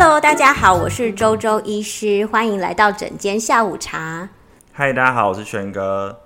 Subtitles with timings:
[0.00, 4.28] Hello，大家好，我是周周医师，欢迎来到整间下午茶。
[4.72, 6.20] 嗨，大家好，我是轩哥。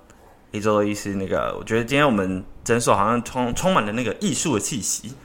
[0.51, 5.15] 一周周医师，那个我觉得今天我们诊所好像充充满了那个艺术的气息。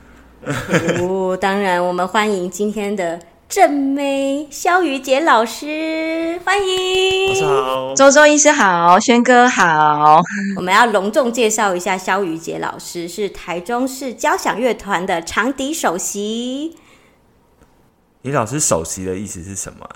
[0.99, 7.45] 哦，当然，我们欢迎今天的正妹肖雨杰老师，欢迎。
[7.45, 10.19] 好，周周医师好，轩哥好。
[10.57, 16.75] 我们要隆重介绍一下肖雨杰老师，是台中市交响乐团的长笛首席。
[18.23, 19.87] 李老师首席的意思是什么？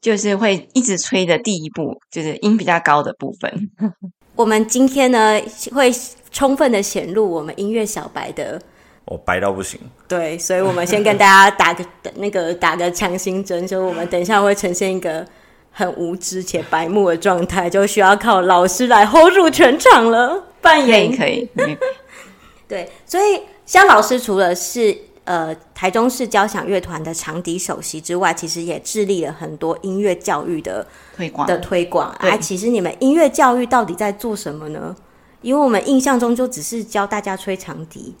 [0.00, 3.70] 就是会一直吹的第一步，就是音比较高的部分。
[4.34, 5.38] 我们今天呢，
[5.72, 5.92] 会
[6.30, 8.58] 充分的显露我们音乐小白的，
[9.04, 9.78] 我白到不行。
[10.08, 15.26] 对，所以我们先跟大家打个那个打个强心针，就我们等一下会呈现一个
[15.70, 20.42] 很无知且白目的状态，就需要靠老师来 hold 住全场了。
[20.62, 21.76] 扮演可以，可以。
[22.66, 24.96] 对，所以肖老师除了是。
[25.30, 32.10] 呃，台中市交响乐团的长笛首席之外，其实也致力了很多音乐教育的推广的推广。
[32.14, 34.96] 啊，其实你们音乐教育到底在做什么呢？
[35.40, 38.16] 因为我们印象中就只是教大家吹长笛。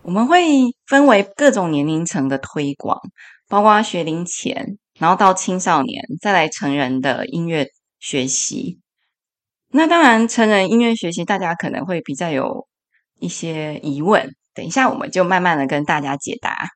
[0.00, 0.40] 我们会
[0.86, 2.98] 分为各种年龄层的推广，
[3.46, 7.66] 包括学龄前，然后到青少年，再来成人的音乐
[8.00, 8.80] 学习。
[9.68, 12.66] 那当然，成人音乐学习大家可能会比较有
[13.20, 14.34] 一些疑问。
[14.54, 16.68] 等一下，我们就慢慢的跟大家解答。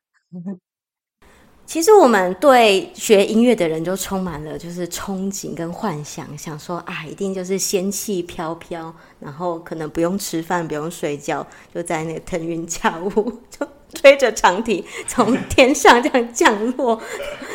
[1.65, 16.97] 其实我们对学音乐的人就充满了就是憧憬跟幻想，想说啊，一定就是仙气飘飘，然后可能不用吃饭，不用睡觉，就在那个腾云驾雾，就吹着长笛从 天上这样降落，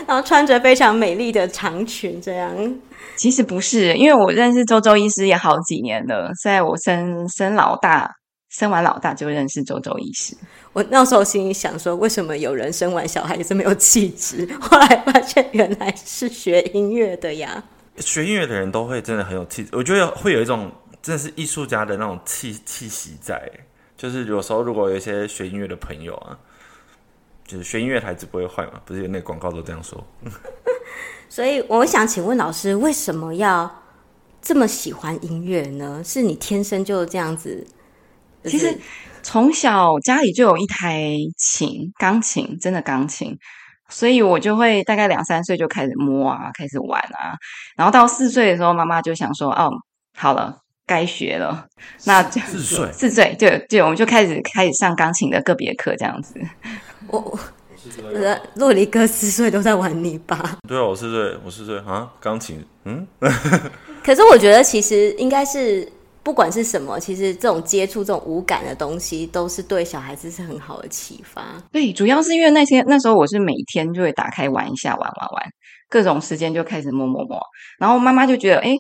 [0.06, 2.54] 然后穿着非常美丽的长裙这样。
[3.16, 8.16] 其实不是，因为我认识周周医师也好几年了，在我生生老大。
[8.52, 10.36] 生完老大就认识周周医师，
[10.74, 14.46] 我那时候心里想说，为什么有人生完小孩也是没有气质？
[14.60, 17.64] 后来发现原来是学音乐的呀。
[17.96, 20.70] 学音乐的人都会真的很有气质，我觉得会有一种
[21.00, 23.50] 真的是艺术家的那种气气息在。
[23.96, 26.36] 就是有时候如果有一些学音乐的朋友啊，
[27.46, 30.04] 就是学音乐台子不会坏嘛，不是有那个广告都这样说。
[31.30, 33.82] 所以我想请问老师，为什么要
[34.42, 36.02] 这么喜欢音乐呢？
[36.04, 37.66] 是你天生就这样子？
[38.44, 38.76] 其实
[39.22, 43.36] 从小家里就有一台琴，钢琴，真的钢琴，
[43.88, 47.36] 所以我就会大概两三岁就开始摸啊，开始玩啊，
[47.76, 49.70] 然后到四岁的时候，妈妈就想说：“哦，
[50.16, 51.66] 好了，该学了。”
[52.04, 56.34] 那四岁，四岁，对对，我们就开始开始上钢琴的个别课，这样子。
[57.06, 57.38] 我我，
[58.56, 60.58] 洛黎哥四岁都在玩泥巴。
[60.66, 63.06] 对啊，我四岁，我四岁啊，钢琴，嗯。
[64.04, 65.92] 可是我觉得其实应该是。
[66.22, 71.42] 不管是什么，其实这种接触这种无感的东西，都是对小孩子是很好的启发。
[71.72, 75.44] 对，主要是因为那些那时候我是每天就会打开玩一下，玩玩玩，
[75.88, 77.40] 各种时间就开始摸摸摸。
[77.78, 78.70] 然后妈妈就觉得，哎，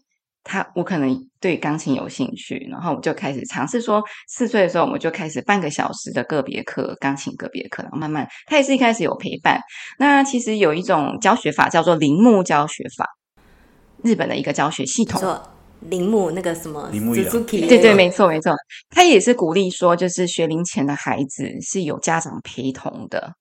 [0.44, 9.60] 他我可能对钢琴有兴趣，然后我就开始尝试说，四岁的时候我们就开始半个小时的个别课，钢琴个别课，然后慢慢他也是一开始有陪伴。
[9.98, 13.06] 那其实有一种教学法叫做铃木教学法，
[14.04, 15.20] 日本的一个教学系统。
[15.88, 17.14] 铃木那个什么，铃木
[17.68, 18.54] 对对，没错没错，
[18.90, 23.34] 他也是鼓励说，就是学龄前的孩子是有家长陪同的，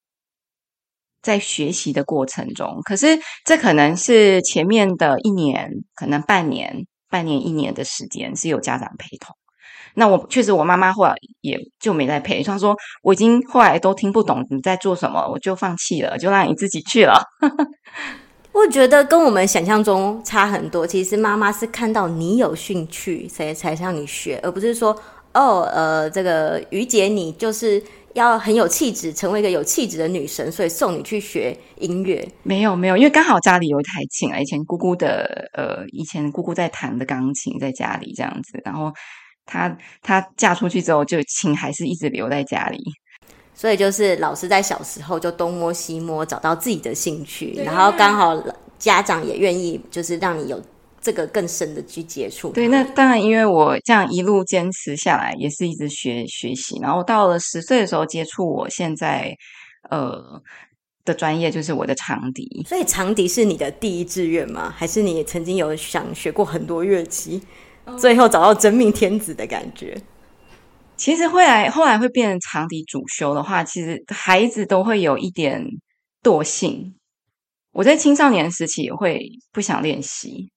[1.22, 9.36] 在学习的过程中，可是这可能是前面的一年，可能半年、半年一年的时间是有家长陪同。
[9.94, 17.22] 那我确实，我妈妈后来也就没再陪，她说我已经后来都听不懂你在做什么，我就放弃了，就让你自己去了。
[18.54, 20.86] 我觉得跟我们想象中差很多。
[20.86, 24.96] 其实妈妈是看到你有兴趣，才才让你学，而不是说
[25.34, 27.82] 哦，呃，这个于姐你就是
[28.14, 32.28] 要很有气质，成为一个有气质的女神，所以送你去学音乐。
[32.44, 38.92] 没有没有，因为刚好家里有一台琴啊，以前姑姑的呃，以前姑姑在弹的钢琴在家里这样子，然后
[39.46, 42.78] 她她嫁出去之后，就琴还是一直留在家里。
[43.62, 48.36] 所以就是老师在小时候就东摸西摸，找到自己的兴趣，然后刚好
[48.80, 50.60] 家长也愿意，就是让你有
[51.00, 52.50] 这个更深的去接触。
[52.50, 59.32] 对，那当然，因为我这样一路坚持下来，也是一直学学习，然后到了十岁的时候接触我现在
[59.92, 60.42] 呃
[61.06, 62.66] 的专业，就是我的长笛。
[62.68, 64.74] 所以长笛是你的第一志愿吗？
[64.76, 67.40] 还是你曾经有想学过很多乐器，
[68.00, 69.96] 最后找到真命天子的感觉？
[71.02, 75.66] 其实会来，后来会变成长笛主修的话，其实孩子都会有一点
[76.22, 76.94] 惰性。
[77.74, 79.20] 我在青少年时期也会
[79.52, 80.52] 不想练习。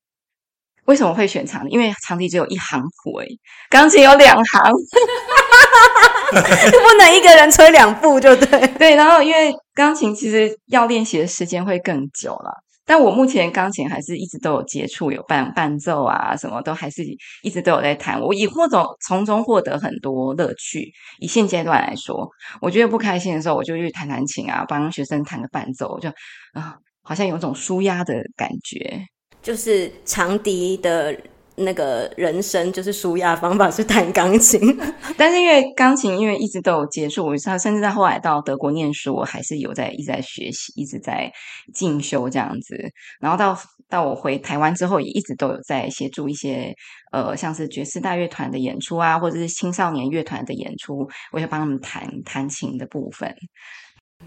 [0.84, 1.70] 为什么会选长笛？
[1.70, 3.28] 因为长笛只有一行谱，诶
[3.70, 4.60] 钢琴有两行。
[6.30, 8.68] 不能一个人吹两步就对。
[8.76, 12.52] 对，然后因为钢琴其实要练习的时间会更久了。
[12.86, 17.02] 但我目前钢琴还是一直都有接触，有伴伴奏啊，什么都还是
[17.42, 18.20] 一直都有在弹。
[18.20, 20.92] 我以或者从中获得很多乐趣。
[21.18, 22.28] 以现阶段来说，
[22.60, 26.14] 我觉得不开心的时候，我就去弹弹琴啊，帮学生弹个伴奏，就啊、
[26.54, 29.06] 呃，好像有种舒压的感觉。
[29.42, 31.16] 就是长笛的。
[31.56, 34.60] 那个人生就是舒压方法是弹钢琴，
[35.16, 41.32] 但是因为钢琴因为一直都有接触，他甚至在后来到德国念书，我还是有在一直在学习，一直在
[41.72, 42.76] 进修这样子。
[43.20, 43.56] 然后到
[43.88, 46.74] 到我回台湾之后，也一直都有在协助一些
[47.12, 53.32] 呃，像是爵士大乐团的演出啊，或者是青少年乐团的演出，我会帮他们弹弹琴的部分。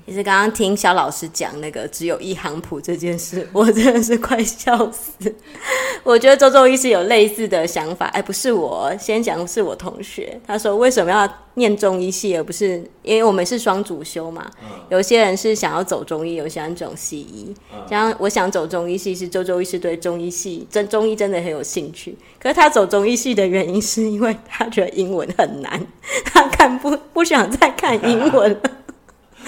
[0.05, 5.11] 其实刚刚听肖老师讲那个只有一行谱这件事，我真的是快笑死。
[6.03, 10.39] 我觉得周周医师有类似的想法，哎，不是我先讲，是我同学。
[10.47, 14.49] 他说为什么要念中医系，而不是因为我们是双主修嘛？
[14.89, 17.53] 有些人是想要走中医，有些人走西医。
[17.89, 22.17] 像我想走中医系，是周周医师对中医系真中医真的很有兴趣。
[22.39, 25.85] 可是他走中医系的原因，是因为他觉得英文很难，
[26.23, 28.71] 他看不不想再看英文了。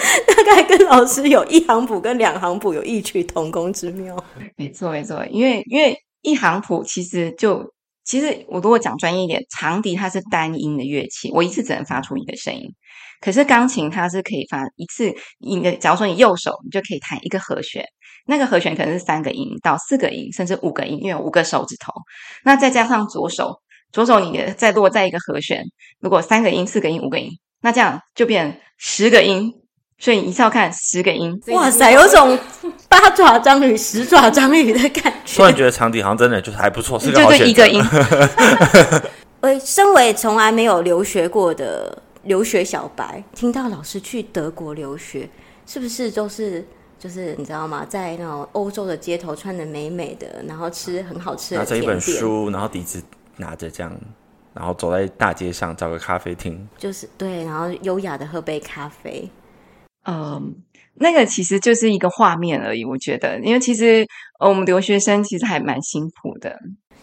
[0.26, 4.16] 大概跟老师有一行谱跟两行谱有异曲同工之妙。
[4.56, 7.72] 没错，没错，因为因为一行谱其实就
[8.04, 12.74] 其实我如果讲专业一点，长笛它是单音的乐器，我一次只能发出一个声音。
[13.20, 17.84] 可是钢琴它是可以发一次，你的假如说你右手你就可以弹一个和弦，
[18.26, 21.92] 那个和弦可能是三个音到四个音，甚至五个音，因为有五个手指头。
[22.44, 23.60] 那再加上左手，
[23.92, 25.62] 左手你再落在一个和弦，
[26.00, 27.28] 如果三个音、四个音、五个音，
[27.60, 29.52] 那这样就变十个音。
[30.00, 32.36] 所以你一次要看十个音，哇塞，有种
[32.88, 35.36] 八爪章鱼、十爪章鱼的感觉。
[35.36, 37.44] 突然觉得长笛好像真的就是还不错，是个好选择。
[37.44, 37.84] 就一个音。
[39.42, 45.28] 我，身为从来没有留学过的留学小白，听到老师去德国留学，
[45.66, 46.66] 是不是都是
[46.98, 47.84] 就是你知道吗？
[47.86, 53.02] 在那种欧洲的街头穿的美美的，然后吃很好吃的，拿着一本书，然后笛子
[53.36, 53.94] 拿着这样，
[54.54, 59.30] 然后走在大街上找个咖啡厅，就是对，然后优雅的喝杯咖啡。
[60.04, 60.54] 嗯，
[60.94, 62.84] 那个其实就是一个画面而已。
[62.84, 64.06] 我觉得，因为其实
[64.38, 66.58] 我们留学生其实还蛮辛苦的。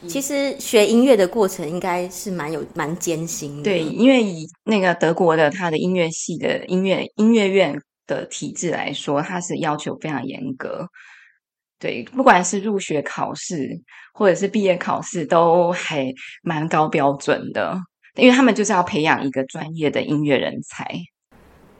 [0.07, 3.63] 其实学音乐的过程应该是蛮有蛮艰辛的。
[3.63, 10.87] 对，因为以那个德国的他的音乐系的音乐音乐院的体制来说，它是要求非常严格。
[11.79, 13.69] 对，不管是入学考试
[14.13, 16.11] 或者是毕业考试，都还
[16.43, 17.75] 蛮高标准的。
[18.15, 20.85] 因为他们就是要培养一个专业的音乐人才。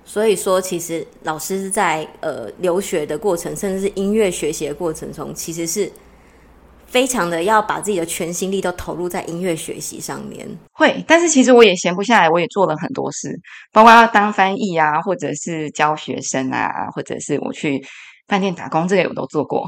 [0.10, 5.92] 所以说，其实老师是在呃留学的过程，甚至是音乐学习的过程中，其实是
[6.86, 10.48] 非常的要把自己的全心力都投入在音乐学习上面。
[10.72, 13.38] 会，但是其实我也闲不下来，我也做了很多事，
[13.74, 17.86] 包括要当翻译啊，或者是教学生啊，或者是我去
[18.30, 19.68] 饭店打工，这些我都做过。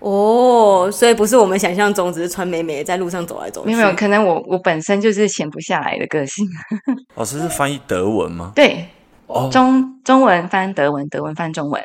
[0.00, 3.74] 哦，所以不是我们想象中只是穿美美在路上走来走去。
[3.74, 6.46] 没有，可能我我本身就是闲不下来的个性。
[7.16, 8.52] 老师是翻译德文吗？
[8.54, 8.86] 对。
[9.50, 11.82] 中中文翻德文，德文翻中文。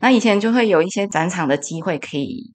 [0.00, 2.52] 那以前就会有一些展场的机会，可以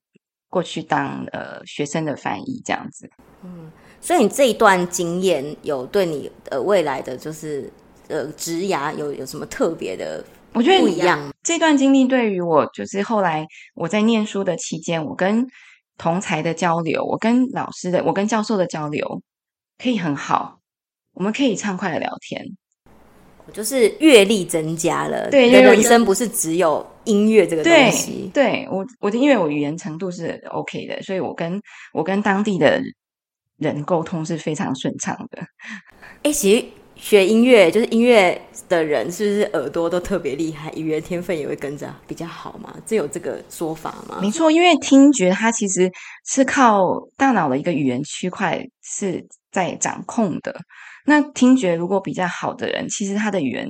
[0.49, 3.09] 过去当呃学生的翻译这样子。
[3.43, 7.71] 嗯，所以你这一段经验有对你呃未来的就是
[8.09, 10.23] 呃职涯有有什么特别的？
[10.53, 11.31] 我觉得不一样。
[11.43, 15.47] 这段经历对于我，就是后来我在念书的期间，我跟
[15.97, 19.21] 同才的交流，我跟老师的，我跟教授的交流
[19.77, 20.59] 可以很好，
[21.13, 22.43] 我们可以畅快的聊天。
[23.53, 28.29] 就是阅历增加了，对，人生不是只有音乐这个东西。
[28.33, 31.59] 对，对我，我的因为我语言程度是 OK 的，所以我跟
[31.93, 32.81] 我跟当地的
[33.57, 35.41] 人沟通是非常顺畅的。
[36.23, 42.75] 哎，其实学音乐就是音乐的人，是不是耳朵都特别厉害，语言天分也会跟着比较好嘛？
[42.85, 44.19] 这有这个说法吗？
[44.21, 45.89] 没错，因为听觉它其实
[46.25, 46.85] 是靠
[47.15, 50.53] 大脑的一个语言区块是在掌控的。
[51.09, 53.65] 那听觉如果比较好的人，其实他的语言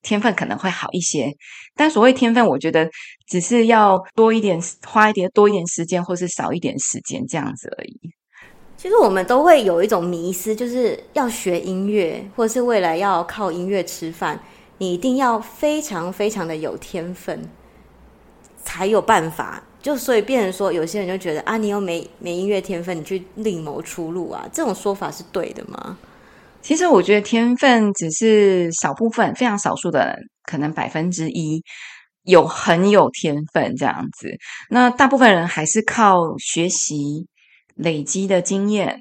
[0.00, 1.30] 天分可能会好一些。
[1.76, 2.88] 但所谓天分，我觉得
[3.28, 8.00] 只是要多一点，花一点多一点时间，或是少一点时间这样子而已。
[8.78, 14.40] 其实我们都会有一种迷思，就是要学音乐，或是未来要靠音乐吃饭，
[14.78, 17.48] 你一定要非常非常的有天分，
[18.64, 19.62] 才有办法。
[19.82, 25.98] 就所以变成说，有些人就觉得啊，你又没没音乐天分，你去另谋出路啊，这种说法是对的吗？
[26.62, 31.62] 其实我觉得天分只是少部分，非常少数的人，可能百分之一
[32.22, 34.30] 有很有天分这样子。
[34.70, 37.26] 那大部分人还是靠学习
[37.74, 39.00] 累积的经验，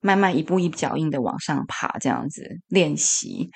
[0.00, 3.50] 慢慢一步一脚印的往上爬，这样子练习。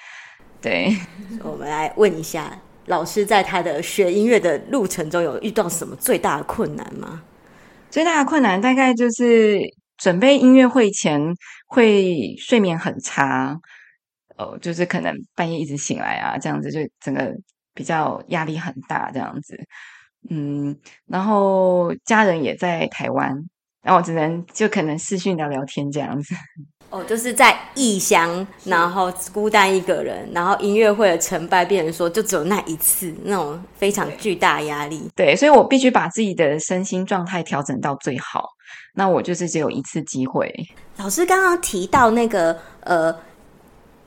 [0.63, 0.97] 对，
[1.45, 7.23] 我们来问一下老师，在他的学音乐的路程中，有遇到什么最大的困难吗？
[7.91, 9.61] 最大的困难大概就是
[9.97, 11.21] 准备音乐会前
[11.67, 13.59] 会睡眠很差，
[14.37, 17.35] 哦，就是可能半夜一直醒来啊，这样子就整个
[17.75, 19.59] 比较压力很大，这样子。
[20.29, 20.77] 嗯，
[21.07, 23.33] 然后家人也在台湾，
[23.83, 26.35] 然后只能就可能视讯聊聊天这样子。
[26.91, 35.09] 哦，就是在异乡，然后孤单一个人，然后音乐会的成败，变成说就只有那一次，那种非常巨大压力。
[35.15, 38.45] 对，所以我必须把自己的身心状态调整到最好。
[38.95, 40.53] 那我就是只有一次机会。
[40.97, 43.15] 老师刚刚提到那个呃。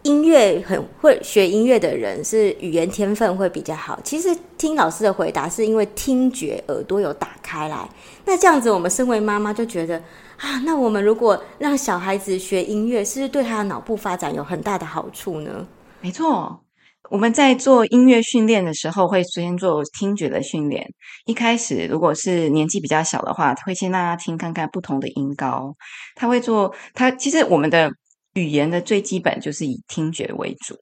[0.03, 3.99] 音乐很会学音乐的人是语言天分会比较好。
[4.01, 7.87] 其实听老师的回答是因为听觉耳朵有打开来。
[8.23, 10.01] 那这样子，我们身为妈妈就觉得
[10.39, 15.67] 啊，那我们如果让小孩子学音乐，是不是对他的脑部发展有很大的好处呢？
[16.01, 16.63] 没错，
[17.09, 20.87] 我们在做音乐训练的时候会先做听觉的训练。
[21.25, 25.75] 一开始如果是年纪比较小的话，会先让他听看看不同的音高。
[26.15, 27.91] 他会做他其实我们的。
[28.35, 30.75] 语言的最基本就是以听觉为主，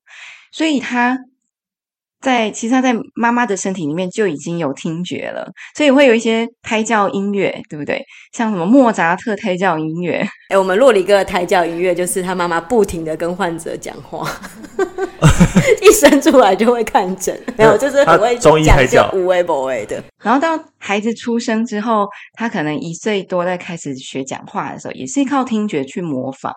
[0.52, 1.18] 所以他
[2.20, 8.04] 在其实他在妈妈的身体里面就已经有听觉了，所以会有一些胎教音乐，对不对？
[8.34, 14.28] 像什么莫扎特胎教音乐，哎，我们洛里哥的胎教音乐就是他妈妈不停的跟患者讲话，
[15.82, 20.04] 一生出来就会看诊，没有 就是很会中医胎教，无为不为的。
[20.24, 26.54] 然后到孩子出生之后，他可能一岁多在开始学讲话的时候，也是靠听觉去模仿。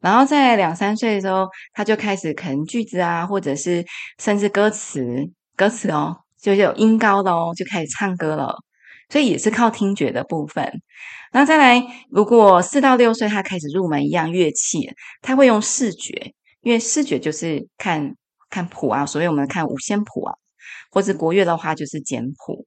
[0.00, 3.84] 然后在两三岁的时候，他就开始啃句子啊，或者是
[4.18, 5.04] 甚至歌词，
[5.56, 8.56] 歌词哦，就有音高了哦，就开始唱歌了。
[9.10, 10.64] 所以也是靠听觉的部分。
[11.32, 14.88] 然后再来，如果四到六岁他开始入门一样乐器，
[15.20, 18.14] 他会用视觉，因为视觉就是看
[18.48, 20.34] 看谱啊，所以我们看五线谱啊，
[20.90, 22.64] 或者国乐的话就是简谱。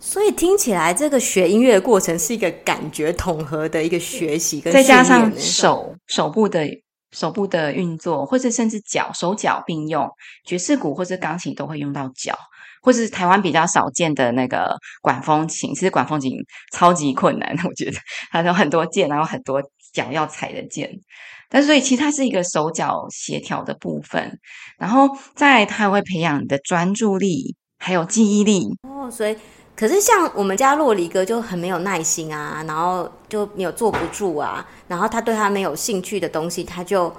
[0.00, 6.66] 所以听起来，这个学音乐的过程是一个感觉统合的一个学习跟，再加上手手部的
[7.10, 10.08] 手部的运作，或者甚至脚手脚并用，
[10.44, 12.38] 爵士鼓或者钢琴都会用到脚，
[12.80, 15.74] 或是台湾比较少见的那个管风琴。
[15.74, 16.32] 其实管风琴
[16.72, 17.98] 超级困难，我觉得
[18.30, 19.60] 它有很多键，然后很多
[19.92, 20.90] 脚要踩的键。
[21.50, 24.38] 但所以其实它是一个手脚协调的部分，
[24.78, 29.36] 然后再来它会培养你的专注力，还有记忆力哦，所以。
[29.78, 37.12] 可是像我们家洛里哥就很没有耐心啊，然后就没有坐不住啊，然后他对他没有兴趣的东西，他就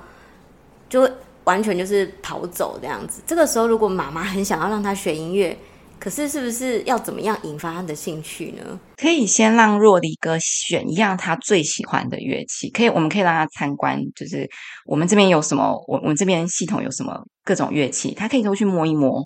[0.90, 1.10] 就
[1.46, 3.22] 完全就是逃走这样子。
[3.26, 5.58] 这个时候，如果妈妈很想要让他学音乐，
[5.98, 8.78] 可是是不是要怎么样引发他的兴趣呢？
[8.98, 14.46] 可以先让洛黎哥选一样他最喜欢的乐器，可以，我们可以让他参观，就是
[14.86, 17.14] 我们这边有什么，我我们这边系统有什么
[17.46, 19.26] 各种乐器，他可以都去摸一摸。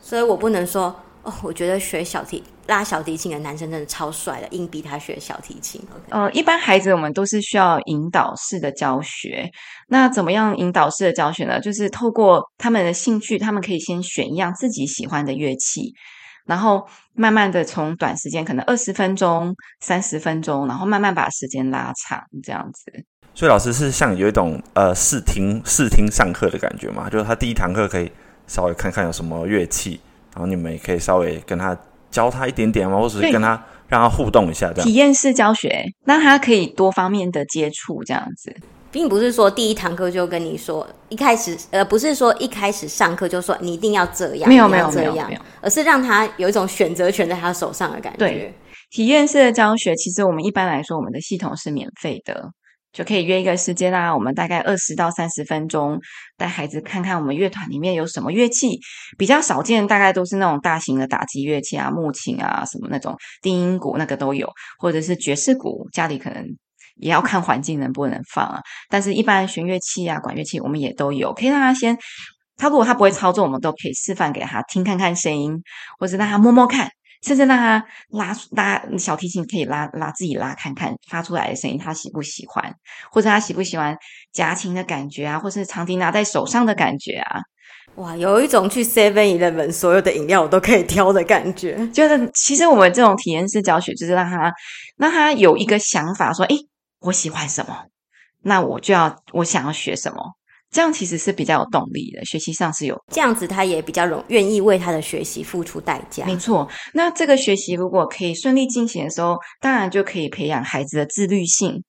[0.00, 0.96] 所以我不能说。
[1.22, 5.80] 哦，我觉得学小提拉小提琴的男生真的超帅的，硬逼他学小提琴。
[5.80, 6.14] Okay.
[6.14, 9.50] 呃，一般孩子我们都是需要引导式的教学。
[9.88, 11.60] 那怎么样引导式的教学呢？
[11.60, 15.92] 就是透过他们的兴趣，他们可以先选一样自己喜欢的乐器，
[16.46, 23.04] 然后慢慢的从短时间，可能二十分钟、三十分钟，然后慢慢把时间拉长，这样子。
[23.34, 27.10] 所以老师是像有一种呃试听试听上课的感觉嘛？
[27.10, 28.12] 就是他第一堂课可以
[28.46, 30.00] 稍微看看有什么乐器。
[30.32, 31.76] 然后你们也可以稍微跟他
[32.10, 34.86] 教他一点点吗，或者是跟他让他互动一下，这样。
[34.86, 38.54] 体验式教学，那他可以多方面的接触，这样子，
[38.90, 48.18] 并不是说第一堂课就跟你说一开始，呃，不是说一开始上课就说你一定要这样，没有没有这样，而是让他有一种选择权在他手上的感觉。
[48.18, 48.54] 对，
[48.90, 52.50] 体验式的教学，其实我们一般来说，我们的系统是免费的。
[52.92, 56.00] 就可以约一个时间啦，我们大概二十到三十分钟，
[56.36, 58.80] 带孩子看看我们乐团里面有什么乐器，
[59.16, 66.44] 比较少见，大概都是那种大型的打击乐器啊，木琴啊，什么那种定音鼓那个都有，或者是爵士鼓，家里可能
[66.96, 68.60] 也要看环境能不能放啊。
[68.88, 71.96] 但是，一般弦乐器啊、管乐器我们也都有，可以让他先，
[72.56, 75.62] 他如果他不会操作，我们都可以示范给他听看看声音，
[75.98, 76.90] 或者让他摸摸看。
[77.22, 82.74] 甚至让他拉拉小提琴，可以拉拉自己拉看看发出来的声音，他喜不喜欢？
[83.10, 83.96] 或者他喜不喜欢
[84.32, 85.38] 夹琴的感觉啊？
[85.38, 87.40] 或是长笛拿在手上的感觉啊？
[87.96, 91.86] 哇，有一种去 Seven Eleven 所有的饮料我都可以挑的感觉。
[91.88, 94.52] 就是其实我们这种体验式教学，就是让他
[94.96, 96.56] 让他有一个想法，说：“诶，
[97.00, 97.76] 我喜欢什么？
[98.42, 100.34] 那我就要我想要学什么。”
[100.70, 106.24] 这样其实是比较有动力的，学习上是有这样子，他也比较容愿意为他的学习付出代价。
[106.26, 111.82] 没错，那这个学习如果可以顺利进行的时候，当然就可以培养孩子的自律性。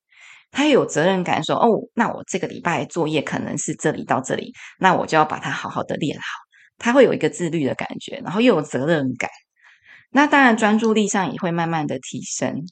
[0.54, 6.26] 他也有责任感说，说哦，那我这个礼拜作业可能是这里到这里，那我就要把它好好的练好。
[6.78, 9.30] 他会有一个自律的感觉，然后又有责任感。
[10.10, 12.66] 那当然，专注力上也会慢慢的提升，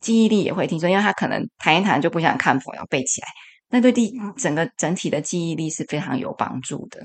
[0.00, 3.26] 记忆力也会提升，因为他可能谈一谈就不想看谱，要背起来。
[3.70, 7.00] 那对第整个整体的记忆力是非常有帮助的。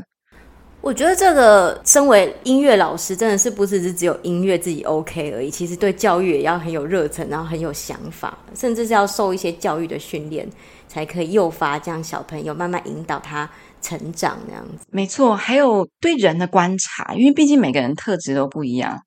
[0.81, 10.49] 我觉得这个身为音乐老师，真的是不只是只有音乐自己 OK 而已，其实对教育也要很有热忱，然后很有想法，甚至是要受一些教育的训练，
[10.87, 13.49] 才可以诱发这样小朋友慢慢引导他
[13.81, 14.85] 成长那样子。
[14.89, 18.97] 没错，还有对人的观察，因为毕竟每个人特质都不一样，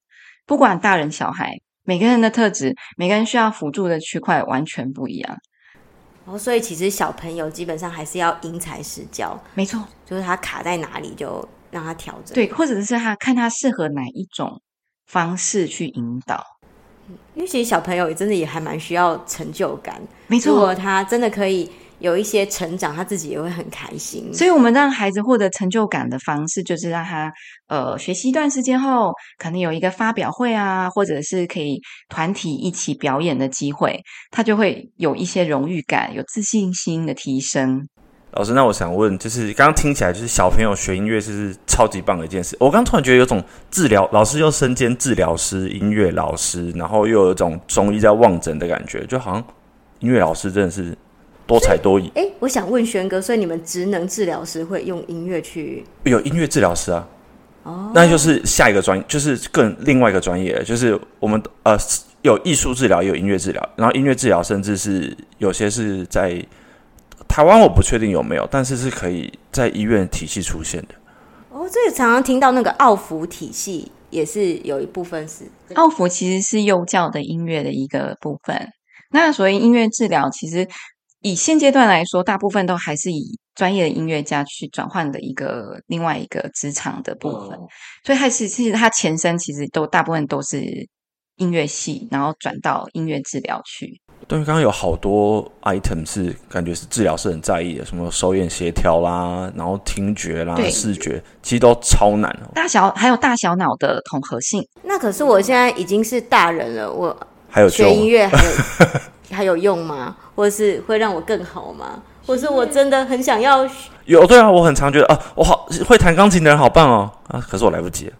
[0.44, 1.54] 不管大人小孩，
[1.84, 5.38] 每个人的特质，每个人需要辅助的区块完全不一样。
[6.24, 11.46] 哦，所以其实小朋友基本上还是要因材施教，没错，就是他卡在哪里就。
[11.72, 14.60] 让他调整，对，或者是他看他适合哪一种
[15.06, 16.44] 方式去引导。
[17.34, 24.28] 因为其实小朋友也真的也还蛮需要成就感，没错，如果他真的可以有一些成长，他自己也会很开心。
[24.34, 27.32] 所以，我们让孩子获得成就感的方式，就是让他
[27.68, 37.88] 呃学习一段时间后，可能有一个发表会啊，或者是可以团体一起表演的机会，他就会有一些荣誉感，有自信心的提升。
[38.32, 42.56] 老师，那我想问，就是刚刚听起来，就是小朋友学音乐是超级棒的一件事。
[42.58, 49.44] 我刚突然觉得有种治疗老师又身兼治疗师、音乐老师，然后又有一种中医在望诊的感觉，就好像
[49.98, 50.96] 音乐老师真的是
[51.52, 52.10] 多才多艺。
[52.14, 55.84] 哎，我想问轩哥，所以你们职能治疗师会用音乐去？
[56.04, 57.08] 有音乐治疗师啊，
[57.64, 61.76] 哦，那就是下一个专业，就是更另外一个专业，就是我们呃
[62.22, 66.44] 有艺术治疗，也有音乐治疗，然后音乐治疗甚至是有些是在。
[67.28, 70.88] 台湾我不确定有没有，但是是可以在医院体系出现的。
[71.50, 78.68] 哦，这个常常听到那个奥福体系也是有一部分是奥福，其实是幼教的音乐的一个部分。
[79.12, 80.68] 那所以音乐治疗，其实
[81.22, 87.56] 以现阶段来说，大部分都还是以专业的音乐家去转换的一个另外一个职场的部分。
[87.58, 87.66] 哦、
[88.04, 90.60] 所以还是其实它前身其实都大部分都是
[91.36, 94.00] 音乐系，然后转到音乐治疗去。
[94.28, 102.50] 对，刚刚有好多 item 是感觉是治疗是很在意的，什么手眼协调啦，然后听觉啦、视觉，其实都超难哦。
[102.54, 104.66] 大小还有大小脑的统合性。
[104.82, 107.16] 那可是我现在已经是大人了，我
[107.48, 108.50] 还有学音乐还有
[109.32, 110.16] 还有用吗？
[110.34, 112.02] 或者是会让我更好吗？
[112.26, 113.68] 或是我真的很想要
[114.06, 114.26] 有？
[114.26, 118.12] 对啊，我很常觉得啊，我好会弹钢琴的人好棒哦啊，可是我来不及了。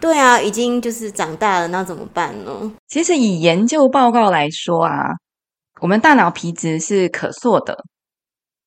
[0.00, 2.72] 对啊，已经就是长大了，那怎么办呢？
[2.88, 5.10] 其实以研究报告来说啊。
[5.80, 7.76] 我们大脑皮质是可塑的。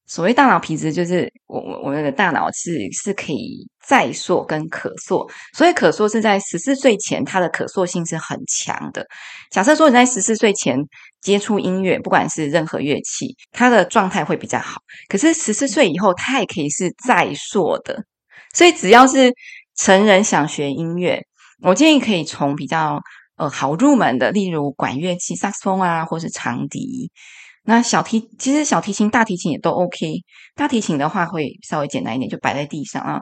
[0.06, 5.26] 所谓大脑皮质，就是我我我们的大脑是是可以再塑跟可塑。
[5.58, 9.02] 所以可塑是在十四岁前，它的可塑性是很强的。
[9.50, 10.78] 假设说你在十四岁前
[11.26, 14.80] 接触音乐，不管是任何乐器，他的状态会比较好。
[15.10, 18.06] 可是十四岁以后，他也可以是再硕的。
[18.54, 19.34] 所以只要是
[19.76, 21.22] 成人想学音乐，
[21.64, 23.02] 我建议可以从比较。
[23.38, 27.12] 呃，好入门的，例如管乐器、萨克斯风啊，或是长笛。
[27.64, 30.24] 那小提，其实小提琴、大提琴也都 OK。
[30.56, 33.20] 大提琴的话会稍微简单一点，就摆在地上啊。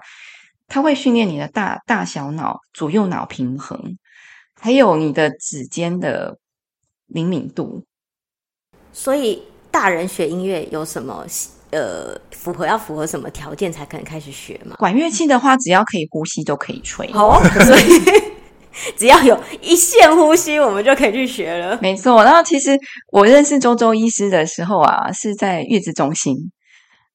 [0.68, 3.98] 它会训练你的大大小脑、左右脑平衡，
[4.62, 6.38] 还有你的指尖的
[7.08, 7.84] 灵敏度。
[8.94, 11.26] 所以，大人学音乐有什么
[11.72, 14.76] 呃符合要符合什么条件才可能开始学吗？
[14.80, 17.10] 管乐器的话，只要可以呼吸，都可以吹。
[17.14, 18.34] 哦， 所以。
[18.98, 21.78] 只要有一线呼吸，我们就可以去学了。
[21.80, 22.76] 没错，然后其实
[23.12, 26.36] 我认识周周医师的时候啊，是在月子中心，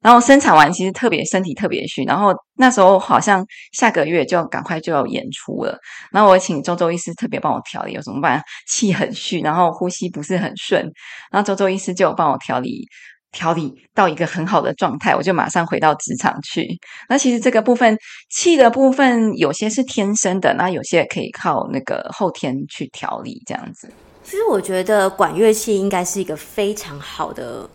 [0.08, 5.78] 然后生产完其实特别身体特别虚，然后那时候好像下个月就赶快就要演出了，
[6.10, 8.44] 然后我请周周医师特别帮我调理，有什么办法？
[8.66, 10.82] 气很虚，然后呼吸不是很顺，
[11.30, 12.88] 然后周周医师就帮我调理。
[13.30, 16.66] 调理到一个很好的状态，我就马上回到职场去。
[17.10, 17.94] 那其实这个部分
[18.30, 23.92] 气的部分，有些是天生的，那有些可以靠那个后天去调理这样子。
[24.24, 27.68] 其实我觉得管乐器应该是一个非常好的，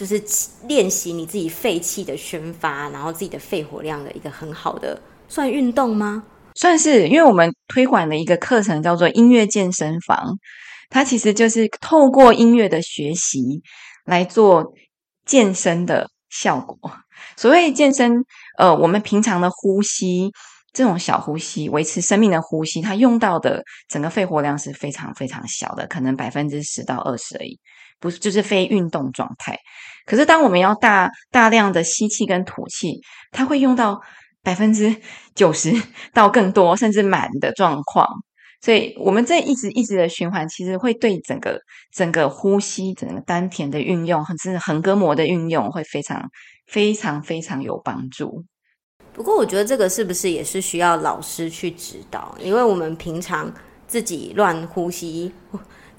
[0.00, 0.22] 就是
[0.66, 6.24] 练习你自己肺气的宣发，然后自己的肺活量的一个很好的算运动吗？
[6.54, 10.38] 算是，因为我们推广的一个课程叫做音乐健身房，
[10.88, 13.62] 它其实就是透过音乐的学习
[14.06, 14.72] 来做。
[15.26, 16.76] 健身的效果，
[17.36, 18.24] 所谓健身，
[18.58, 20.32] 呃，我们平常的呼吸，
[20.72, 27.56] 这种小呼吸，维持生命的呼吸，它用到的整个肺活量是非常非常小的，可能百分之十到二十而已，
[28.00, 29.56] 不是就是非运动状态。
[30.06, 34.00] 可是当我们要大大量的吸气跟吐气，它会用到
[34.42, 34.96] 百分之
[35.34, 35.70] 九十
[36.12, 38.08] 到更多，甚至满的状况。
[38.62, 41.58] 所以我们这一直一直的循环，其实会对整个
[41.94, 46.28] 整个呼吸、整个丹田的运用，甚至横膈膜的运用，会非常
[46.66, 48.44] 非常非常有帮助。
[49.12, 52.36] 不过，我觉得这个是不是也是需要老师去指导？
[52.40, 53.52] 因为我们平常
[53.86, 55.32] 自己乱呼吸。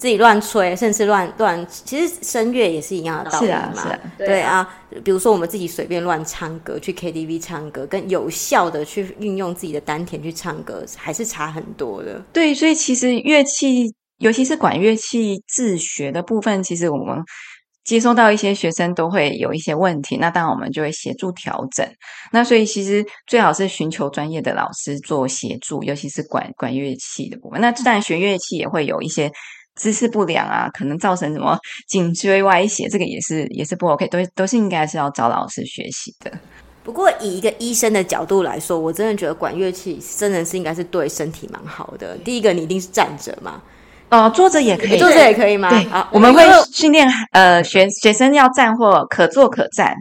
[0.02, 3.52] 自己乱吹，甚至乱乱，其实声乐也是一样的道理嘛。
[3.52, 4.68] 是啊，是啊，对啊。
[5.04, 12.20] 比如说，我们自己随便乱唱歌，去 KTV 唱歌，跟有效的去运用自己的丹田去唱歌，还是差很多的。
[12.32, 17.18] 对，所以其实乐器，尤其是管乐器自学的部分，其实我们
[17.84, 21.88] 接收到一些学生都会有一些问题，那当然我们就会协助调整。
[22.32, 27.60] 那所以其实最好是寻求专业的老师做协助，尤其是管管乐器的部分。
[27.60, 29.30] 那当然学乐器也会有一些。
[29.74, 31.58] 姿势不良啊，可能造成什么
[31.88, 36.30] 颈椎歪斜，这个也是也是不 OK，都都是应该是要找老师学习的。
[36.84, 42.16] 不过以一个医生的角度来说，我真的觉得管乐器真的是应该是对身体蛮好的。
[42.18, 43.62] 第一个，你一定是站着嘛，
[44.10, 45.70] 哦，坐着也可以，坐着也可以吗？
[45.70, 49.94] 对，好，我们会训练呃学学生要站或可坐可站，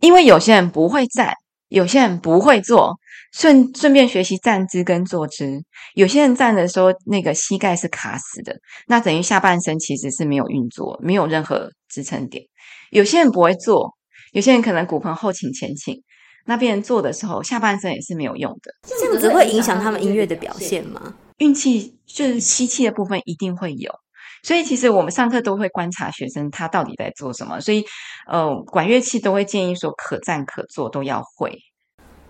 [0.00, 1.34] 因为有些人不会站，
[1.68, 2.98] 有些人不会坐。
[3.32, 5.62] 顺顺便学习站姿跟坐姿，
[5.94, 12.44] 有些人站的时候那个膝盖是卡死的，那等于下半身其实是没有运作，没有任何支撑点。
[12.90, 13.94] 有些人不会坐，
[14.32, 16.02] 有些人可能骨盆后倾前倾，
[16.44, 18.72] 那别人坐的时候下半身也是没有用的。
[18.82, 21.14] 这样子会影响他们音乐的表现吗？
[21.38, 23.92] 运气就是吸气的部分一定会有，
[24.42, 27.84] 所以其实我们上课都会观察学生他到底在做什么，所以
[28.26, 31.56] 呃，管乐器都会建议说可站可坐都要会。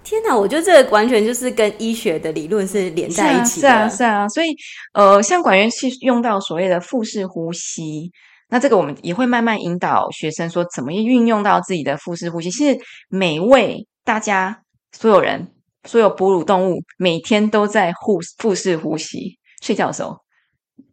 [0.02, 3.68] 天哪，我觉得这个完全就是跟医学的理论是连在一起的。
[3.68, 4.28] 是啊，是啊，是啊。
[4.28, 4.48] 所以，
[4.94, 8.10] 呃，像管乐器用到所谓的腹式呼吸，
[8.48, 12.50] 那这个我们也会慢慢引导学生说，怎么运用到自己的腹式呼吸。
[12.50, 15.48] 其实，每位大家所有人，
[15.84, 20.16] 所有哺乳动物，每天都在腹腹式呼吸，睡觉的时候。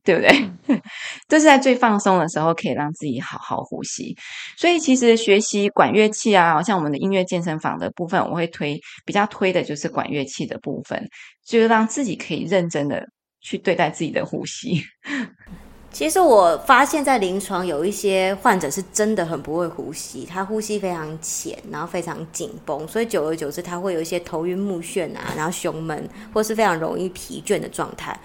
[0.08, 0.80] 对不对？
[1.28, 4.16] 这是在最放松的时候，可以让自己好好呼吸。
[4.56, 11.06] 所以，其实学习管乐器啊，好像我们的音乐健身房的部分，我会推比较推的就是管乐器的部分，
[11.46, 13.06] 就是让自己可以认真的
[13.42, 14.82] 去对待自己的呼吸。
[15.92, 28.18] 其实我发现，在临床有一些患者是真的很不会呼吸，他呼吸非常浅，然后非常紧绷，所以久而久之，他会有一些头晕目眩啊，然后胸闷，或是非常容易疲倦的状态。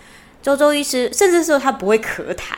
[0.42, 2.57] 周周医师，甚至说他不会咳痰，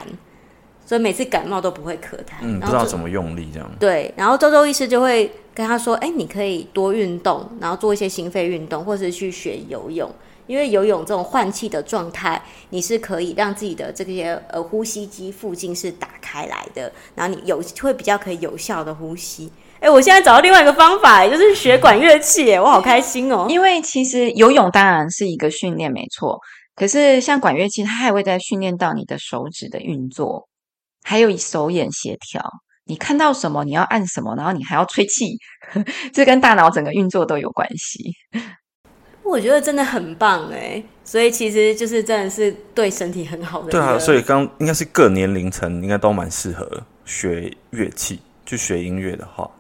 [0.87, 2.37] 所以每次感冒都不会咳痰。
[2.41, 3.71] 嗯，不知道怎么用力这样。
[3.79, 10.11] 对，然后周周医师就会跟他说：“哎，你可以多运动，然后做一些心肺运动，或是去学游泳。
[10.47, 19.51] 因为游泳这种换气的状态，你是可以让自己的这些呃呼吸肌附近是打开来的，然后你有会比较可以有效的呼吸。
[19.81, 23.47] 哎，我现在找到另外一个方法，就是学管乐器，我好开心哦！
[23.49, 26.39] 因为其实游泳当然是一个训练，没错。”
[26.75, 30.49] 可是，像管乐器，它还会在训练到你的手指的运作，
[31.03, 32.43] 还有手眼协调。
[32.87, 35.39] 你看到什么，你要按什么，然后你还要吹气，
[36.13, 38.13] 这跟大脑整个运作都有关系。
[39.23, 43.71] 我觉得真的很棒哎，所以其实就是真的是对身体很好的。
[43.71, 49.51] 对啊，所以刚应该是各年龄层应该都蛮适合学乐器，去学音乐的话。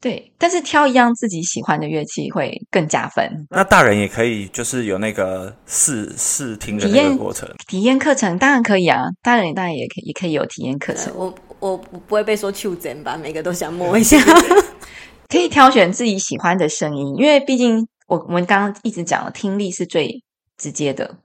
[0.00, 3.46] 对，但是挑一样自己喜欢的乐器会更加分。
[3.50, 9.02] 那大人也可以，就是有那个试试听的那个过程，体验课程当然可以啊。
[9.22, 11.12] 大人当然也可以，也可以有体验课程。
[11.16, 13.16] 我我不会被说求真吧？
[13.20, 14.16] 每个都想摸一下
[15.28, 20.22] 可以挑选自己喜欢的声音，因为毕竟我我们刚刚一直讲了，听力是最
[20.56, 21.16] 直接的。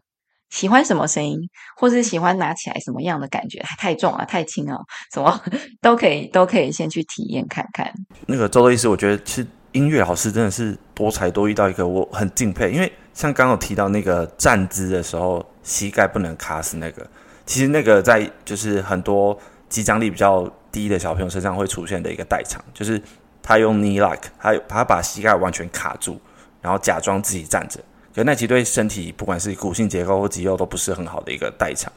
[0.54, 1.40] 喜欢什么声音，
[1.76, 3.60] 或是喜欢拿起来什么样的感觉？
[3.80, 4.78] 太重啊，太轻啊，
[5.12, 5.42] 什么
[5.82, 7.92] 都可以，都可以先去体验看看。
[8.28, 12.70] 那个周周医师，我觉得其实音乐老师真的是多才多艺到一个我很敬佩。
[12.70, 17.04] 因为像刚刚有提到那个站姿的时候，膝盖不能卡死那个，
[17.48, 19.36] 其实那个在就是很多
[19.68, 23.02] 肌张力比较低的小朋友身上会出现的一个代偿，就是
[23.42, 26.22] 他用 knee lock，他他把膝盖完全卡住，
[26.62, 27.80] 然后假装自己站着。
[28.16, 31.92] 可那其实对身体，不管是骨性结构或肌肉，都不是很好的一个代偿，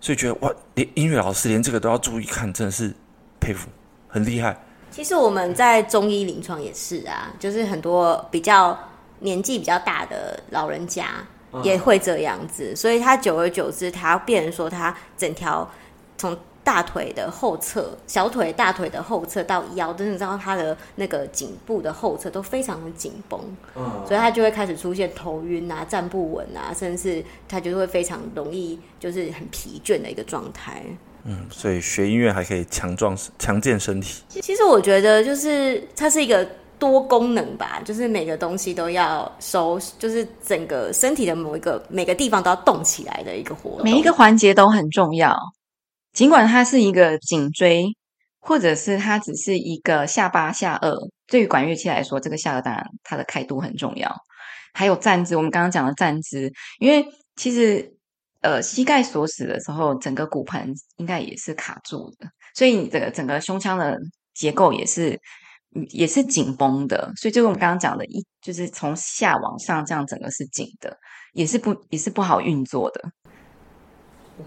[0.00, 2.94] 所以觉得哇，连音乐老师连这个都要注意看，真的是
[3.40, 3.68] 佩服，
[4.06, 4.56] 很厉害。
[4.90, 8.78] 其实我们在中医临床也是啊，就是很多比较
[9.20, 11.06] 年纪比较大的老人家
[11.62, 15.68] 也会这样子，嗯、所以他久而久之，他变成说他整条
[16.18, 16.36] 从。
[16.70, 23.40] 大腿的后侧、小腿、大腿的后侧到腰，真的知道他的那个颈部的后侧都非常的紧绷，
[23.74, 30.84] 嗯，所以他就会开始出现头晕啊、站不稳啊，甚至他就会非常容易就是很疲倦的一个状态。
[31.24, 34.22] 嗯，所以学音乐还可以强壮、强健身体。
[34.28, 45.36] 其实我觉得就是它是一个多功能吧，就是每个东西都要收，就是整个身体的某一个每个地方都要动起来的一个活动，每一个环节都很重要。
[46.12, 47.86] 尽管它是一个颈椎，
[48.40, 50.94] 或者是它只是一个下巴下颚，
[51.26, 54.14] 对于管乐器来说，这个下颚当然它的开度很重要。
[54.72, 57.04] 还有站姿，我们刚刚讲的站姿，因为
[57.36, 57.92] 其实
[58.40, 63.98] 呃膝盖锁死的时候，整个骨盆应该也是卡住的，所以你这个整个胸腔的
[64.32, 65.20] 结构也是
[65.90, 67.12] 也是紧绷的。
[67.16, 70.96] 所以就是我们刚刚讲的，一就是从下往上这样整个是紧的，
[71.32, 73.02] 也是不也是不好运作的。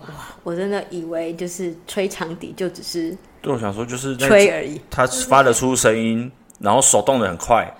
[0.02, 0.08] 哇，
[0.44, 7.72] 我真的以为就是吹长笛就只是，对，我想说就是吹而已，他发得出声音，然后手动的很快，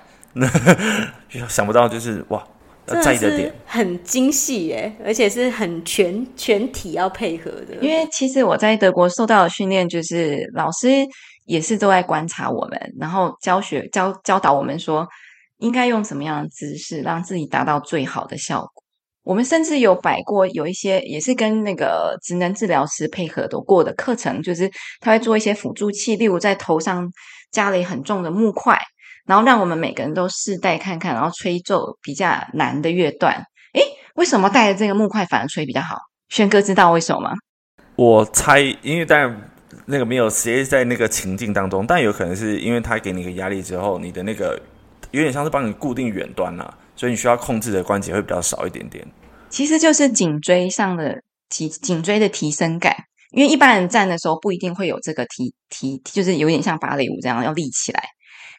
[1.50, 2.46] 想不到就是哇，
[2.86, 7.76] 在意的点很精细耶，而且是很全全体要配合的。
[7.82, 10.88] 因为其实我在德国受到的训练，就是老师
[11.46, 15.08] 也是都在观察我们，然后教学教教导我们说
[15.58, 18.73] 应该用什么样的姿势让自己达到最好的效果。
[19.24, 27.10] 我们甚至有摆过有一些也是跟那个职能治疗师配合的过的课程，就是他会做一些辅助器，例如在头上
[27.52, 28.78] 加了很重的木块，
[29.26, 33.36] 然后让我们每个人都试戴看看，然后吹奏比较难的乐段。
[33.74, 33.82] 诶，
[34.16, 35.98] 为什么带着这个木块反而吹比较好？
[36.30, 37.32] 轩哥知道为什么吗？
[37.96, 39.32] 我猜，因为在
[39.86, 44.60] 那个没有直接在那个情境当中，但有可能是因为他给你一个压力之后，你的那个
[45.12, 46.78] 有点像是帮你固定远端了。
[46.96, 49.06] 所以你需要控制的关节会比较少一点点，
[49.50, 52.96] 其实就是颈椎上的提颈椎的提升感，
[53.32, 58.04] 因为一般人站的时候不一定会有这个提提，就是有点像芭蕾舞这样要立起来。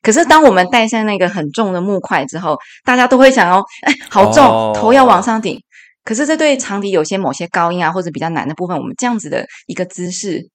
[0.03, 5.59] 可是当我们戴上那个很重的木块之后，大家都会想哦，哎， 好重，头要往上顶。
[6.05, 10.51] 可是这对长笛有些某些高音啊或者比较难的部分，我们这样子的一个姿势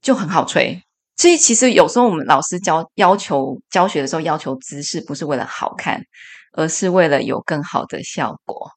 [0.00, 0.80] 就很好吹。
[1.16, 6.02] 所以其实有时候我们老师教要求教学的时候要求姿势，不是为了好看。
[6.56, 8.70] 而是为了有更好的效果。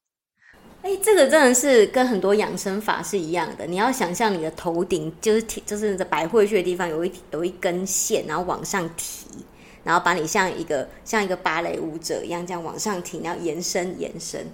[0.82, 3.66] 哎，这个真的是跟很多养生法是一样的。
[3.66, 9.26] 你要想象你的头顶就是，就是在百会穴的地方有一有一根线，然后往上提，
[9.82, 14.46] 然后把你像一个像一个芭蕾舞者一样这样往上提，然后延伸延伸。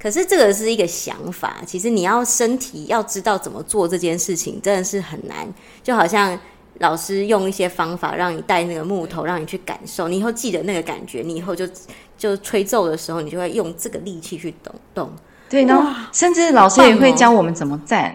[0.00, 5.46] 可是这个是一个想法，其实你要身体要知道怎么做这件事情，真的是很难。
[5.82, 6.38] 就好像。
[6.78, 10.08] 老师用一些方法让你带那个木头，让你去感受。
[10.08, 11.68] 你以后记得那个感觉，你以后就
[12.16, 15.12] 就吹奏的时候，你就会用这个力气去动动。
[15.48, 18.12] 对，然后甚至老师也会教我们怎么站。
[18.12, 18.14] 哦、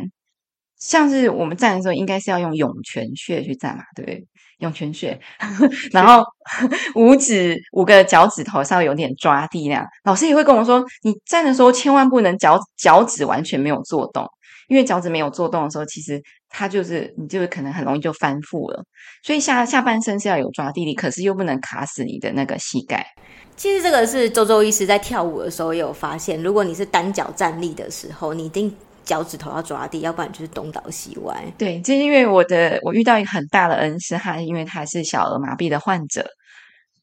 [0.78, 4.28] 像是我们站的时候，应该是要用涌泉穴去站嘛，对不对？
[4.60, 5.20] 涌泉穴，
[5.92, 6.24] 然后
[6.96, 9.86] 五指五个脚趾头稍微有点抓地那样。
[10.06, 14.26] 老师也会跟我们说，你站的时候千万不能脚脚趾完全没有做动。
[14.74, 18.84] 因为脚趾没有做动的时候，其实它就是你就可能很容易就翻覆了。
[19.22, 23.06] 所以下下半身是要有抓地力，可是又不能卡死你的那个膝盖。
[23.56, 31.40] 其实这个是周周医师在跳舞的时候也有发现，如果你是单脚站立的时候，你一定脚趾头要抓地，要不然就是东倒西歪。
[31.56, 36.26] 对，就是因为我的我遇到一个很大的恩师，他因为他是小儿麻痹的患者，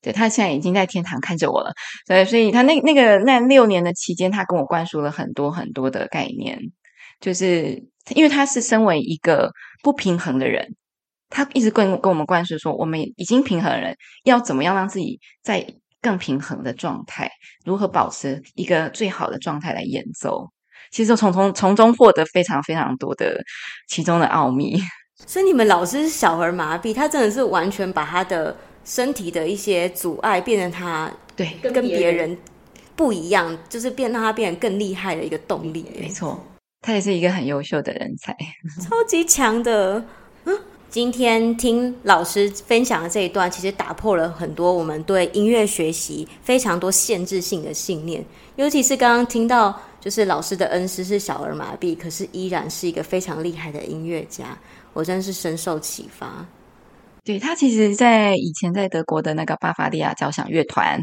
[0.02, 1.72] 对，他现在已经在天堂看着我了。
[2.08, 6.58] 对，所以他那那个那六年的期间，他跟我灌输了很多很多的概念。
[7.20, 7.82] 就是
[8.14, 9.50] 因为他是身为一个
[9.82, 10.74] 不平衡的人，
[11.28, 15.66] 他一直跟跟我们灌输说，我们已经平衡的人要怎么样让自己在
[16.00, 17.30] 更平衡的状态，
[17.64, 20.50] 如何保持一个最好的状态来演奏。
[20.90, 23.40] 其实从从从中获得非常非常多的
[23.86, 24.80] 其中的奥秘。
[25.26, 32.36] 所以你们老师是小儿麻痹，他真的是完全把他的身体的一些阻碍变成他对跟别人
[32.96, 35.84] 不一样，就是变让他变得更厉害的一个动力。
[36.00, 36.42] 没错。
[36.82, 38.36] 他也是一个很优秀的人才，
[38.82, 40.02] 超级强的。
[40.44, 48.24] 嗯，今天听老师分享的这一段，其实打破了很多我们对音乐学习非常多限制性的信念。
[48.56, 54.58] 尤其是刚刚听到，就是老师的恩师是小儿麻痹，可是依然是一个非常厉害的音乐家，
[54.94, 56.46] 我真是深受启发。
[57.22, 60.98] 对，他其实，在以前在德国的那个巴伐利亚交响乐团。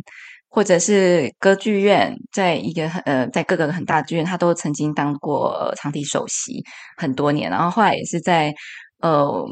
[0.58, 6.64] 或者是歌剧院，在一个呃，在各个很大剧院，他都曾经当过长笛首席
[6.98, 8.52] 很多年，然后后来也是在
[9.00, 9.46] 呃，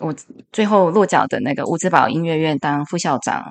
[0.00, 0.14] 我
[0.52, 3.42] 最后落脚的那个乌兹堡音乐院当副校长，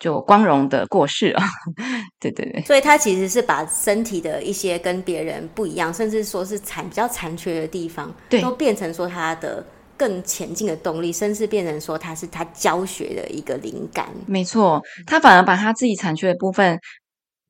[0.00, 1.40] 就光荣的过世了。
[2.18, 9.64] 对对对，所以他其实是把身体的一些跟别人不一样，甚至说是残比较残缺的地方，对，都变成说他的。
[10.00, 14.08] 更前进的动力，甚至变成说他是他教学的一个灵感。
[14.26, 16.78] 没错，他反而把他自己残缺的部分，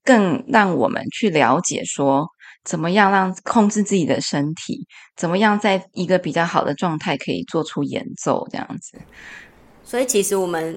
[0.02, 2.26] 更让我们去了解说，
[2.64, 4.84] 怎么样让控制自己的身体，
[5.16, 8.98] 怎么样在一个比较好的状态可以做出演奏这样子。
[9.84, 10.76] 所以，其实我们。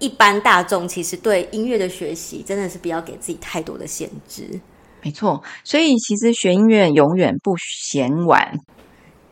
[0.00, 4.60] 一般大众其实对音乐的学习真的是不要给自己太多的限制。
[5.00, 8.58] 没错，所以其实学音乐永远不嫌晚，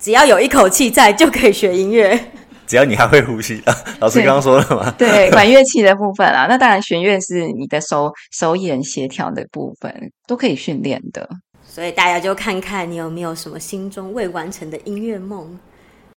[0.02, 2.18] 只要有一口气在就可以学音乐。
[2.66, 4.90] 只要你还会呼吸啊， 老师刚刚说了嘛？
[4.98, 11.28] 对，管乐器的部分啊，那当然弦乐是你的手手眼协调的部分，都可以训练的。
[11.64, 15.56] 所以大家就看看你有没有什么心中未完成的音乐梦。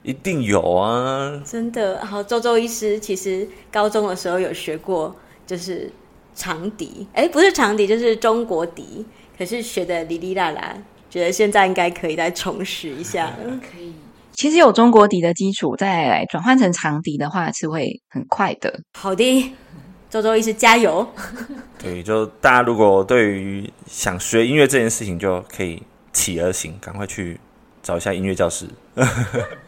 [0.01, 1.41] 一定有啊！
[1.45, 2.03] 真的。
[2.03, 5.91] 好，周周医师其实高中的时候有学过，就是
[6.33, 9.05] 长笛，哎，不是长笛，就是中国笛，
[9.37, 10.75] 可是学的哩哩啦啦，
[11.15, 13.31] 觉得现在应该可以再重拾一下。
[13.61, 13.93] 可以。
[14.33, 18.81] 其实有中国笛的基础，再来转换成长笛的话，是会很快的。
[18.91, 19.55] 好的，
[20.09, 21.07] 周周医师加油！
[21.79, 27.39] 对，就大家如果对于想学音乐这件事情，就可以起而行，赶快去
[27.81, 28.67] 找一下音乐教室，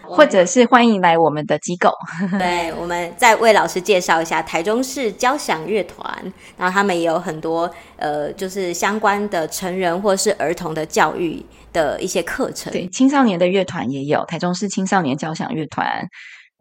[0.07, 1.91] 或者是欢迎来我们的机构。
[2.39, 12.71] 对，我们再为老师介绍一下台中市交响乐团，然后他们也有很多呃，就是相关的成人或是儿童的教育的一些课程。
[12.71, 16.07] 对，青少年的乐团也有台中市青少年交响乐团，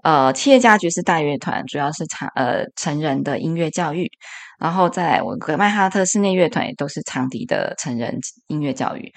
[0.02, 4.10] 呃，企业家爵士大乐团主要是长呃成人的音乐教育，
[4.58, 9.12] 然后在我格曼哈特室内乐团也都是长笛的成人音乐教育。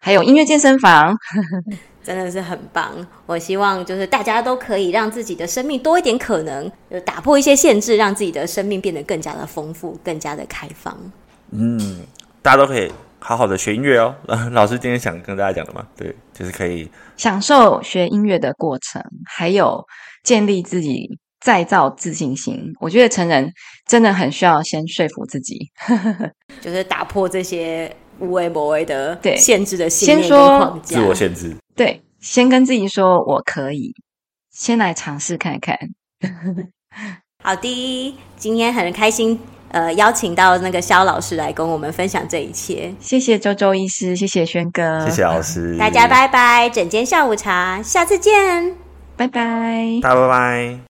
[0.00, 1.16] 还有音乐健身房，
[2.04, 2.94] 真的是很棒。
[3.26, 10.96] 我希望就是大家都可以让自己的生命多一点可能，就打破一些限制，让自己的生命变得更加的丰富，更加的开放。
[11.50, 12.06] 嗯，
[12.42, 14.14] 大家都可以好好的学音乐哦。
[14.52, 19.82] 老师今天想跟大家讲的嘛，对，就是可以享受学音乐的过程，还有
[20.22, 21.08] 建立自己
[21.40, 22.60] 再造自信心。
[22.80, 23.50] 我觉得成人
[23.86, 25.58] 真的很需要先说服自己，
[26.60, 27.94] 就是打破这些。
[28.18, 31.56] 无为无为的对限制的信念跟框架，自我限制。
[31.74, 33.94] 对，先跟自己说我可以，
[34.52, 35.78] 先来尝试看看。
[37.42, 42.94] 好的，今天很开心，呃，邀请到那个肖老师来跟我们分享这一切。
[43.00, 48.74] 谢谢周周医师，谢谢轩哥，谢谢老师，大家拜拜，整间下午茶，下次见，
[49.16, 50.93] 拜拜，大家拜拜。